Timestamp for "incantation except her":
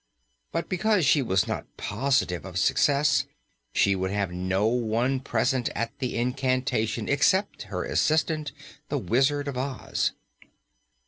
6.17-7.83